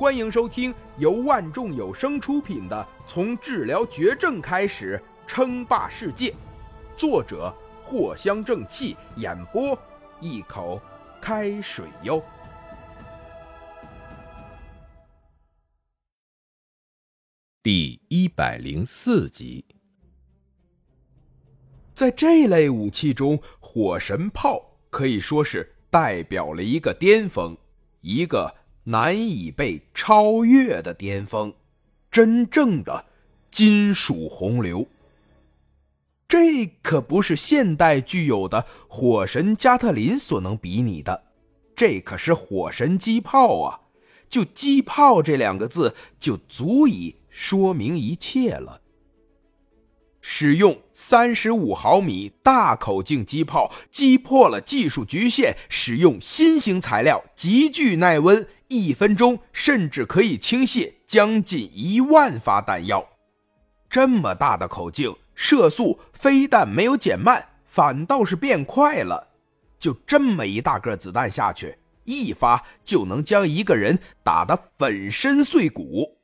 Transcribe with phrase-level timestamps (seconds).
[0.00, 6.30] 欢迎收听由万众有声出品的《从治疗绝症开始称霸世界》，
[6.96, 9.78] 作者藿香正气，演播
[10.18, 10.80] 一口
[11.20, 12.24] 开水哟。
[17.62, 19.62] 第一百零四集，
[21.92, 27.54] 在这类武器中，火神炮可以说是代表了一个巅峰，
[28.00, 28.54] 一个
[28.84, 31.54] 难以被超越的巅峰，
[32.10, 33.06] 真正的
[33.50, 34.88] 金属洪流。
[36.28, 41.24] 这可不是现代具有的火神加特林所能比拟的，
[41.74, 43.80] 这可是火神机炮啊！
[44.28, 47.16] 就“机炮”这两个字，就足以。
[47.30, 48.80] 说明一切了。
[50.20, 55.56] 使用三十五毫米大口径机炮，击破了技术局限。
[55.68, 63.04] 使用新型材料，极具耐温，一分钟甚至可以倾泻将近一万发弹药。
[63.88, 69.26] 这么大的口径，射速非但没有减慢，反倒是变快了。
[69.76, 76.18] 就这么一大个子弹下去，一发就能将一个人打得粉身碎骨。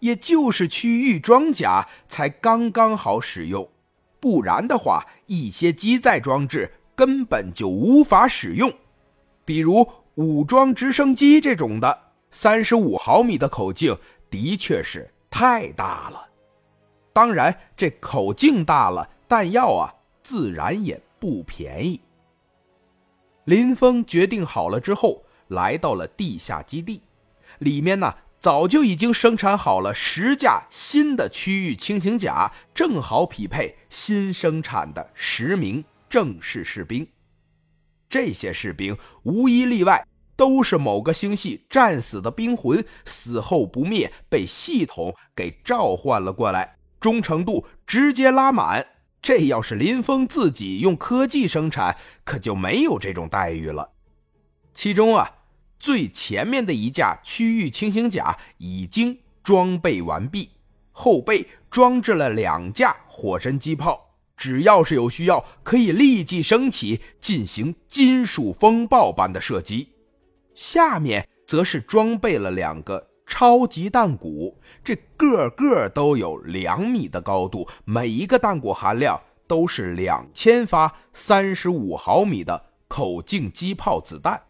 [0.00, 3.66] 也就是区域装甲才刚刚好使用，
[4.20, 8.70] 不然的话，一些机载装置根本就无法使用。
[9.46, 9.88] 比如
[10.18, 11.96] 武装直升机这种的，
[12.32, 13.96] 三十五毫米的口径
[14.28, 16.28] 的确是太大了。
[17.12, 19.94] 当然，这口径大了，弹药啊，
[20.24, 22.00] 自然也不便宜。
[23.44, 27.00] 林峰决定好了之后，来到了地下基地，
[27.60, 28.12] 里面呢。
[28.40, 37.04] 早就已经生产好了十架新的区域轻型甲，正好匹配新生产的十名正式士兵。
[38.08, 40.06] 这些士兵无一例外
[40.38, 48.86] 都是某个星系战死的兵魂，死后不灭，被系统给召唤了过来，忠诚度直接拉满。
[49.20, 53.90] 这要是林峰自己用科技生产，可就没有这种待遇了。
[54.72, 55.34] 其中啊。
[55.80, 60.50] 最前面的一架区域轻型甲已经装备完毕，
[60.90, 69.90] 后背装置了两架火神机炮，只要是有需要，可以立即升起进行金属风暴般的射击。
[70.58, 84.42] 下面则是装备了两个超级弹鼓，这个个都有两米的高度，每一个弹鼓含量都是两千发三十五毫米的口径机炮子弹。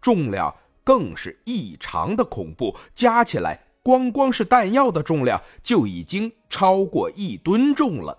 [0.00, 8.16] 重量更是异常的恐怖，加起来光光是弹药的重量就已经超过一吨重了。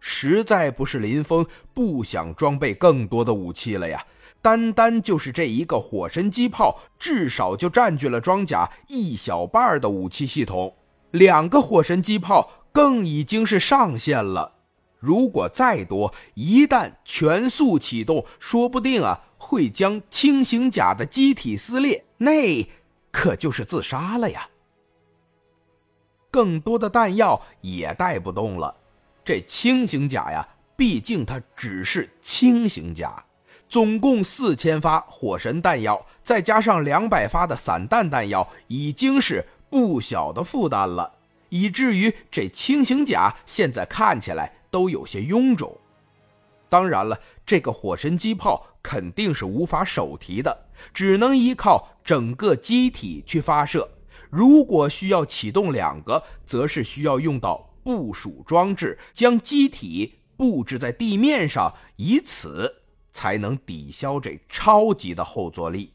[0.00, 4.04] 实在不是林峰不想装备更多的武器了呀，
[4.40, 10.76] 单单就是这一个火神机炮，至少就占据了装甲一小半的武器系统。
[11.10, 14.52] 两个火神机炮更已经是上限了。
[15.00, 22.68] 如果再多，一旦全速启动，说不定啊会将轻型甲的机体撕裂，那
[23.10, 24.48] 可就是自杀了呀。
[26.30, 28.74] 更多的弹药也带不动了。
[29.24, 30.46] 这轻型甲呀，
[30.76, 33.24] 毕竟它只是轻型甲，
[33.68, 41.12] 总共四千发火神弹药，再加上两百发的散弹弹药，已经是不小的负担了，
[41.50, 44.54] 以至于这轻型甲现在看起来。
[44.70, 45.74] 都有些臃肿，
[46.68, 53.88] 当然了，这个火神机炮肯定是无法手提的，只能依靠整个机体去发射。
[54.28, 62.82] 如果需要启动两个，则是需要用到部署装置，将机体布置在地面上，以此
[63.18, 65.92] 才能抵消这超级的后坐力。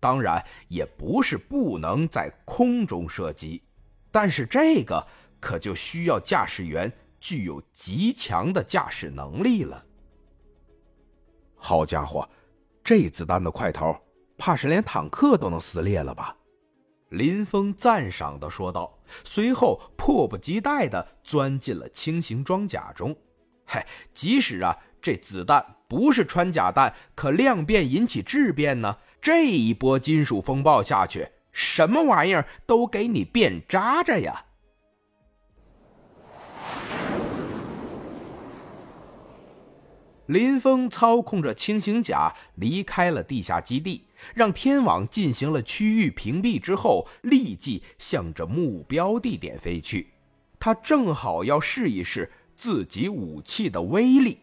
[0.00, 3.62] 当然，也不是不能在空中射击，
[4.10, 5.06] 但是这个
[5.38, 6.90] 可就需要驾驶员。
[7.20, 9.84] 具有极强的驾驶能力了。
[11.54, 12.26] 好家伙，
[12.82, 13.94] 这子弹的块头，
[14.38, 16.34] 怕是连坦克都能撕裂了吧？
[17.10, 23.14] 林峰赞赏的说道，随后迫不及待的钻进了轻型装甲中。
[23.66, 28.98] 嗨，即使啊，这子弹不是穿甲弹，可量变引起质变呢。
[29.20, 34.44] 这一波金属风暴下去，什么玩意儿都给你变渣渣呀！
[40.26, 50.12] 林峰操控着轻型甲离开了地下基地，让天网进行了区域屏蔽之后，立即向着目标地点飞去。
[50.60, 54.38] 他正好要试一试自己武器的威力。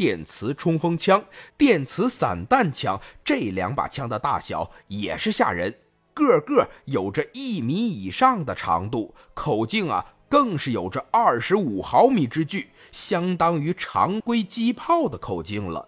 [0.00, 1.22] 电磁冲锋枪、
[1.58, 5.78] 电磁散弹枪，这两把枪的大小也是吓人，
[6.14, 15.86] 个个有着一米以上的长度，口径啊更是有着二十五毫米之巨，相当于常规机炮的口径了。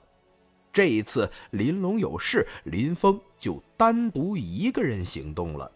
[0.75, 5.73] 这一次林龙有事，林峰就单独一个人行动了。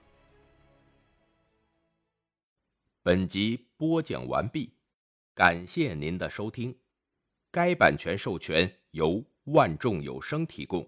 [3.03, 4.75] 本集播讲完毕，
[5.35, 6.77] 感谢您的收听。
[7.57, 10.87] 该版权授权由万众有声提供。